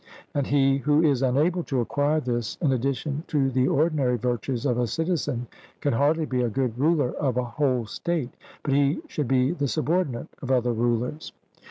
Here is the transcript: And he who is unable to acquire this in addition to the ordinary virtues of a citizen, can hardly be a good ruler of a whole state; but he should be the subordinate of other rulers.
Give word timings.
And 0.33 0.47
he 0.47 0.77
who 0.79 1.03
is 1.03 1.21
unable 1.21 1.61
to 1.65 1.79
acquire 1.79 2.19
this 2.19 2.57
in 2.59 2.71
addition 2.71 3.23
to 3.27 3.51
the 3.51 3.67
ordinary 3.67 4.17
virtues 4.17 4.65
of 4.65 4.79
a 4.79 4.87
citizen, 4.87 5.45
can 5.79 5.93
hardly 5.93 6.25
be 6.25 6.41
a 6.41 6.49
good 6.49 6.75
ruler 6.79 7.11
of 7.17 7.37
a 7.37 7.43
whole 7.43 7.85
state; 7.85 8.33
but 8.63 8.73
he 8.73 9.03
should 9.07 9.27
be 9.27 9.51
the 9.51 9.67
subordinate 9.67 10.29
of 10.41 10.49
other 10.49 10.73
rulers. 10.73 11.33